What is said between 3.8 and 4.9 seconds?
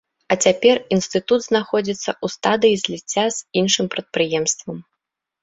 прадпрыемствам.